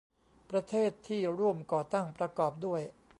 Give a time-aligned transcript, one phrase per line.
[0.51, 2.81] ประเทศที่ร่วมก่อตั้งประกอบด้วย